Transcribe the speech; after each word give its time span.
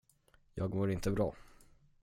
Jag 0.53 0.73
mår 0.73 0.91
inte 0.91 1.11
bra. 1.11 1.33